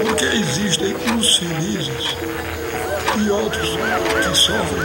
[0.00, 2.16] Porque existem uns felizes
[3.18, 4.80] e outros que sofrem.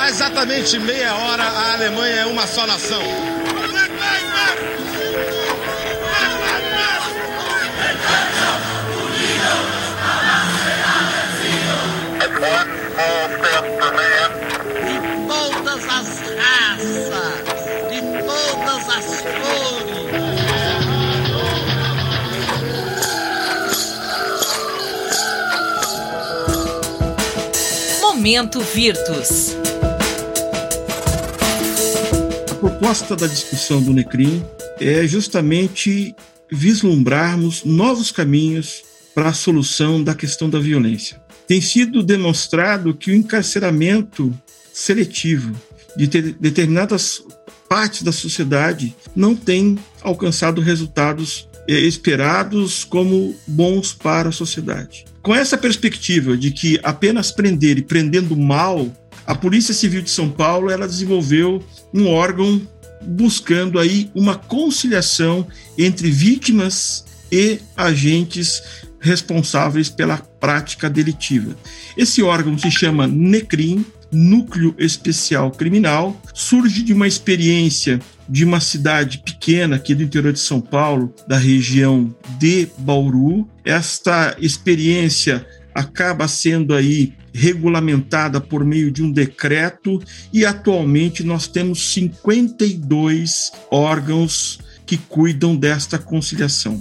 [0.00, 3.02] Há exatamente meia hora, a Alemanha é uma só nação.
[28.24, 29.54] Momento Virtus.
[32.50, 34.42] A proposta da discussão do NECRIM
[34.80, 36.16] é justamente
[36.50, 38.82] vislumbrarmos novos caminhos
[39.14, 41.20] para a solução da questão da violência.
[41.46, 44.32] Tem sido demonstrado que o encarceramento
[44.72, 45.54] seletivo
[45.94, 47.22] de determinadas
[47.68, 55.04] partes da sociedade não tem alcançado resultados eh, esperados como bons para a sociedade.
[55.24, 58.86] Com essa perspectiva de que apenas prender e prendendo mal,
[59.26, 62.60] a Polícia Civil de São Paulo ela desenvolveu um órgão
[63.00, 65.46] buscando aí uma conciliação
[65.78, 68.62] entre vítimas e agentes
[69.00, 71.56] responsáveis pela prática delitiva.
[71.96, 73.82] Esse órgão se chama NECRIM,
[74.14, 80.38] Núcleo Especial Criminal, surge de uma experiência de uma cidade pequena aqui do interior de
[80.38, 83.48] São Paulo, da região de Bauru.
[83.64, 90.00] Esta experiência acaba sendo aí regulamentada por meio de um decreto
[90.32, 96.80] e atualmente nós temos 52 órgãos que cuidam desta conciliação.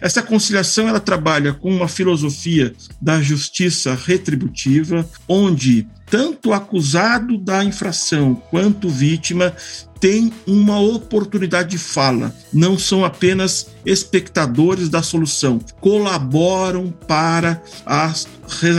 [0.00, 8.34] Essa conciliação ela trabalha com uma filosofia da justiça retributiva, onde tanto acusado da infração
[8.50, 9.54] quanto vítima
[10.00, 18.12] tem uma oportunidade de fala, não são apenas espectadores da solução, colaboram para a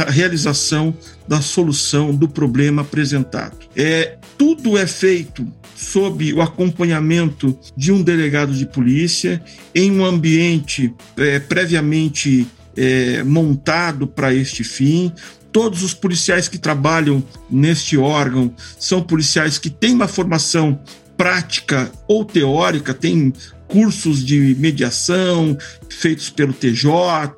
[0.09, 0.93] realização
[1.27, 3.55] da solução do problema apresentado.
[3.75, 9.41] É, tudo é feito sob o acompanhamento de um delegado de polícia,
[9.73, 15.11] em um ambiente é, previamente é, montado para este fim.
[15.51, 20.79] Todos os policiais que trabalham neste órgão são policiais que têm uma formação
[21.17, 23.33] prática ou teórica, têm
[23.67, 25.57] cursos de mediação
[25.89, 26.85] feitos pelo TJ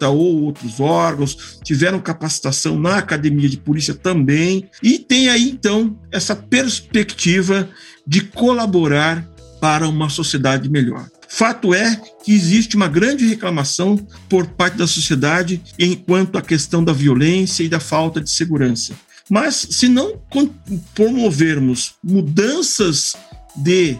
[0.07, 6.35] ou outros órgãos, tiveram capacitação na academia de polícia também, e tem aí então essa
[6.35, 7.69] perspectiva
[8.05, 9.27] de colaborar
[9.59, 11.07] para uma sociedade melhor.
[11.35, 13.97] Fato é que existe uma grande reclamação
[14.29, 18.93] por parte da sociedade enquanto a questão da violência e da falta de segurança.
[19.27, 20.21] Mas se não
[20.93, 23.15] promovermos mudanças
[23.55, 23.97] de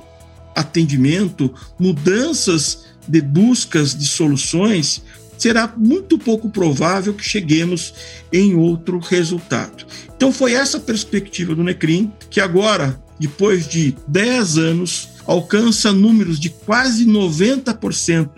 [0.55, 5.01] atendimento, mudanças de buscas de soluções,
[5.35, 7.95] será muito pouco provável que cheguemos
[8.31, 9.87] em outro resultado.
[10.15, 16.49] Então foi essa perspectiva do Necrim que agora depois de 10 anos, alcança números de
[16.49, 18.29] quase 90%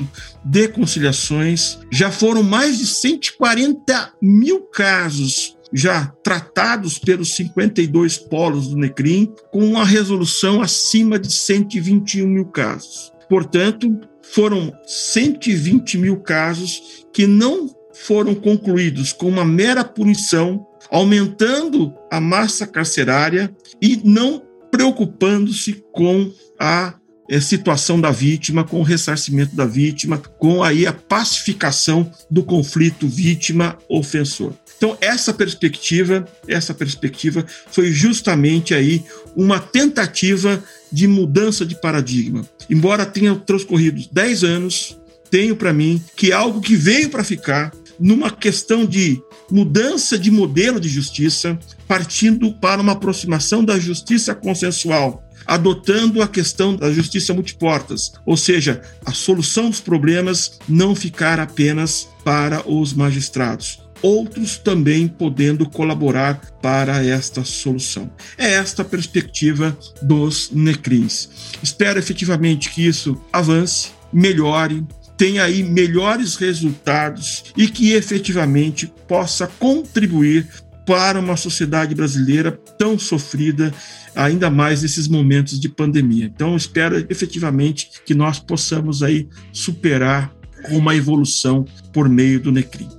[0.43, 1.77] de conciliações.
[1.91, 9.59] Já foram mais de 140 mil casos já tratados pelos 52 polos do NECRIM, com
[9.59, 13.11] uma resolução acima de 121 mil casos.
[13.27, 22.19] Portanto, foram 120 mil casos que não foram concluídos com uma mera punição, aumentando a
[22.19, 24.41] massa carcerária e não
[24.75, 26.95] preocupando-se com a
[27.29, 33.07] é, situação da vítima, com o ressarcimento da vítima, com aí a pacificação do conflito
[33.07, 34.51] vítima-ofensor.
[34.75, 39.01] Então essa perspectiva, essa perspectiva foi justamente aí
[39.33, 40.61] uma tentativa
[40.91, 42.45] de mudança de paradigma.
[42.69, 44.99] Embora tenha transcorrido 10 anos,
[45.31, 50.79] tenho para mim que algo que veio para ficar numa questão de mudança de modelo
[50.79, 51.57] de justiça,
[51.87, 58.81] partindo para uma aproximação da justiça consensual, adotando a questão da justiça multiportas, ou seja,
[59.05, 67.03] a solução dos problemas não ficar apenas para os magistrados, outros também podendo colaborar para
[67.05, 68.09] esta solução.
[68.37, 71.29] É esta a perspectiva dos NECRINs.
[71.61, 74.85] Espero efetivamente que isso avance, melhore,
[75.17, 80.47] tenha aí melhores resultados e que efetivamente possa contribuir
[80.85, 83.73] para uma sociedade brasileira tão sofrida,
[84.15, 86.25] ainda mais nesses momentos de pandemia.
[86.25, 90.31] Então, espero efetivamente que nós possamos aí superar
[90.69, 92.94] uma evolução por meio do NECRIM.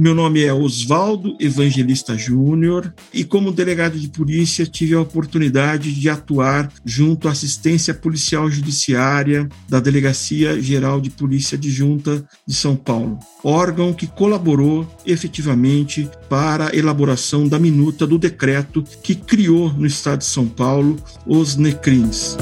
[0.00, 6.08] Meu nome é Oswaldo Evangelista Júnior e, como delegado de polícia, tive a oportunidade de
[6.08, 13.18] atuar junto à assistência policial judiciária da Delegacia Geral de Polícia Adjunta de São Paulo,
[13.44, 20.20] órgão que colaborou efetivamente para a elaboração da minuta do decreto que criou no estado
[20.20, 22.38] de São Paulo os NECRIMs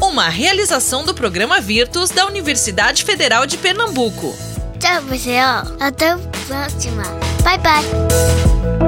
[0.00, 4.51] uma realização do programa Virtus da Universidade Federal de Pernambuco.
[4.82, 5.62] 찾아보세요.
[5.78, 7.04] 나도 부럽지 마.
[7.44, 8.81] 바이바이.